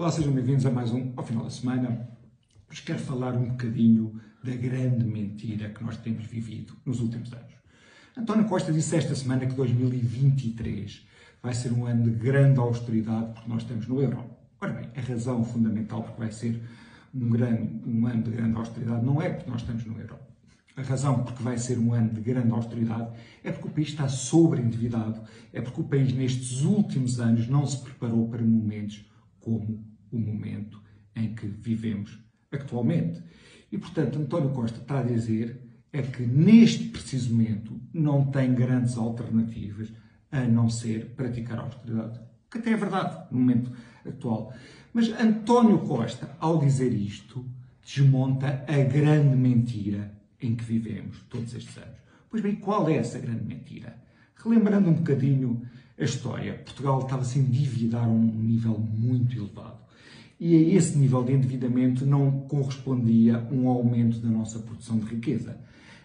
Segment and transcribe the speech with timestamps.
[0.00, 2.08] Olá, sejam bem-vindos a mais um ao final da semana.
[2.70, 7.52] Hoje quero falar um bocadinho da grande mentira que nós temos vivido nos últimos anos.
[8.16, 11.06] António Costa disse esta semana que 2023
[11.42, 14.24] vai ser um ano de grande austeridade porque nós estamos no euro.
[14.58, 16.58] Ora bem, a razão fundamental porque vai ser
[17.14, 20.16] um, grande, um ano de grande austeridade não é porque nós estamos no euro.
[20.78, 23.10] A razão porque vai ser um ano de grande austeridade
[23.44, 25.20] é porque o país está sobreendividado,
[25.52, 29.04] é porque o país nestes últimos anos não se preparou para momentos
[29.40, 30.80] como o momento
[31.14, 32.18] em que vivemos
[32.50, 33.22] atualmente.
[33.70, 35.60] E, portanto, António Costa está a dizer
[35.92, 39.92] é que neste preciso momento não tem grandes alternativas
[40.30, 42.20] a não ser praticar a austeridade.
[42.50, 43.72] Que até é verdade no momento
[44.06, 44.52] atual.
[44.92, 47.44] Mas António Costa, ao dizer isto,
[47.84, 51.98] desmonta a grande mentira em que vivemos todos estes anos.
[52.28, 53.96] Pois bem, qual é essa grande mentira?
[54.36, 55.62] Relembrando um bocadinho
[55.98, 59.78] a história, Portugal estava -se a endividar a um nível muito elevado.
[60.40, 65.60] E a esse nível de endividamento não correspondia um aumento da nossa produção de riqueza.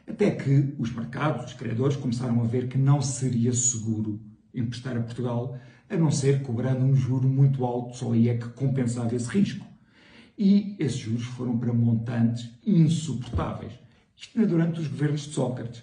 [0.06, 4.20] Até que os mercados, os credores, começaram a ver que não seria seguro
[4.54, 5.58] emprestar a Portugal,
[5.90, 9.66] a não ser cobrando um juro muito alto, só aí é que compensava esse risco.
[10.38, 13.72] E esses juros foram para montantes insuportáveis.
[14.18, 15.82] Isto durante os governos de Sócrates.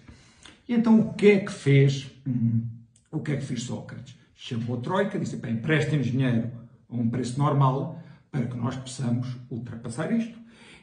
[0.69, 2.11] E então o que é que fez?
[2.27, 2.64] Hum,
[3.11, 4.14] o que é que fez Sócrates?
[4.34, 6.50] Chamou a Troika, disse: bem, emprestem dinheiro
[6.91, 8.02] a um preço normal
[8.33, 10.38] para que nós possamos ultrapassar isto.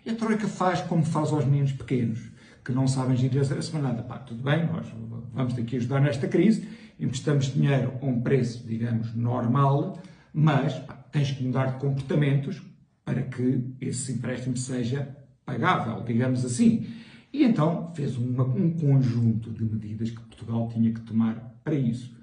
[0.06, 2.32] E a Troika faz como faz aos meninos pequenos,
[2.64, 4.04] que não sabem gerir a semana.
[4.04, 4.86] Pá, tudo bem, nós
[5.34, 6.70] vamos aqui ajudar nesta crise,
[7.00, 10.00] emprestamos dinheiro a um preço, digamos, normal,
[10.32, 12.62] mas pá, tens que mudar de comportamentos
[13.04, 16.86] para que esse empréstimo seja pagável, digamos assim.
[17.34, 22.16] E então fez uma, um conjunto de medidas que Portugal tinha que tomar para isso.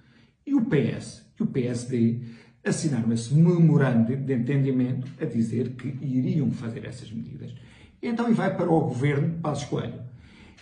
[0.46, 2.20] E o PS e o PSD
[2.68, 7.54] assinaram esse memorando de entendimento a dizer que iriam fazer essas medidas.
[8.02, 10.00] E então vai para o governo Passos Coelho.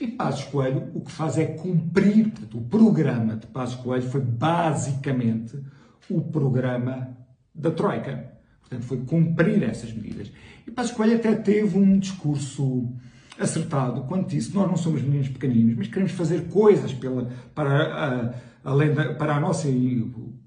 [0.01, 4.21] E Passos Coelho o que faz é cumprir, portanto, o programa de Passos Coelho foi
[4.21, 5.59] basicamente
[6.11, 7.17] o programa
[7.55, 8.33] da Troika.
[8.61, 10.31] Portanto, foi cumprir essas medidas.
[10.67, 12.93] E Passos Coelho até teve um discurso
[13.39, 19.15] acertado quando disse nós não somos meninos pequeninos, mas queremos fazer coisas pela, para, a,
[19.15, 19.69] para a nossa,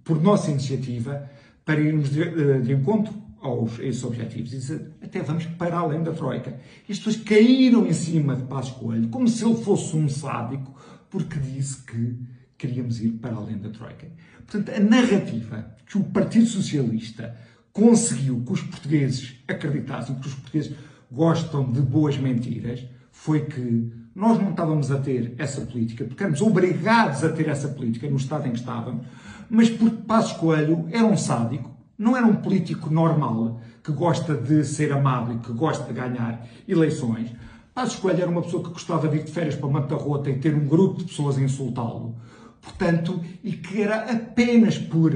[0.04, 1.30] por nossa iniciativa
[1.68, 4.54] para irmos de, de encontro aos, a esses objetivos.
[4.54, 6.58] E até vamos para além da Troika.
[6.88, 10.74] E as pessoas caíram em cima de Passos Coelho como se ele fosse um sádico,
[11.10, 12.18] porque disse que
[12.58, 14.08] queríamos ir para além da Troika.
[14.46, 17.36] Portanto, a narrativa que o Partido Socialista
[17.74, 20.74] conseguiu que os portugueses acreditassem, que os portugueses
[21.12, 26.42] gostam de boas mentiras, foi que nós não estávamos a ter essa política, porque éramos
[26.42, 29.06] obrigados a ter essa política no estado em que estávamos,
[29.48, 34.64] mas porque Passos Coelho era um sádico, não era um político normal, que gosta de
[34.66, 37.32] ser amado e que gosta de ganhar eleições.
[37.76, 40.40] Passos Coelho era uma pessoa que gostava de ir de férias para Manta Rota e
[40.40, 42.16] ter um grupo de pessoas a insultá-lo.
[42.60, 45.14] Portanto, e que era apenas por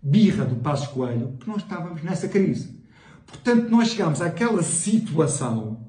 [0.00, 2.80] birra do Passos Coelho que nós estávamos nessa crise.
[3.26, 5.84] Portanto, nós chegámos àquela situação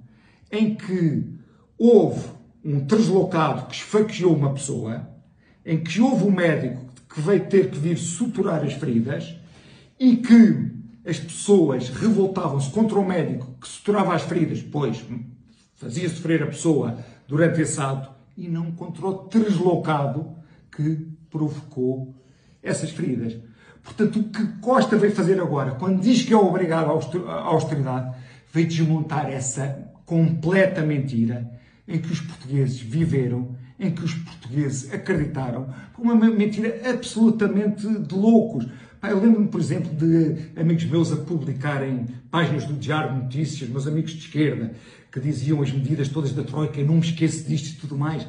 [0.51, 1.37] em que
[1.77, 2.36] houve
[2.67, 5.07] um deslocado que esfaqueou uma pessoa,
[5.65, 9.37] em que houve um médico que veio ter que vir suturar as feridas
[9.97, 10.73] e que
[11.07, 15.01] as pessoas revoltavam-se contra o médico que suturava as feridas, pois
[15.75, 20.35] fazia sofrer a pessoa durante esse ato, e não contra o deslocado
[20.69, 22.13] que provocou
[22.61, 23.37] essas feridas.
[23.81, 26.91] Portanto, o que Costa veio fazer agora, quando diz que é obrigado
[27.29, 28.13] à austeridade,
[28.51, 35.69] veio desmontar essa completa mentira em que os portugueses viveram em que os portugueses acreditaram,
[35.97, 38.67] uma mentira absolutamente de loucos.
[39.03, 43.87] Eu lembro-me, por exemplo, de amigos meus a publicarem páginas do Diário de Notícias, meus
[43.87, 44.73] amigos de esquerda,
[45.11, 48.27] que diziam as medidas todas da Troika, não me esqueço disto e tudo mais.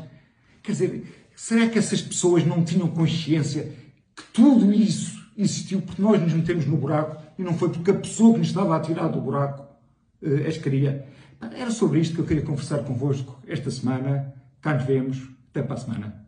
[0.62, 3.72] Quer dizer, será que essas pessoas não tinham consciência
[4.14, 7.94] que tudo isso existiu porque nós nos metemos no buraco e não foi porque a
[7.94, 9.67] pessoa que nos estava a tirar do buraco
[10.46, 11.06] as queria?
[11.40, 14.34] Era sobre isto que eu queria conversar convosco esta semana.
[14.60, 15.28] Cá nos vemos.
[15.50, 16.27] Até para a semana.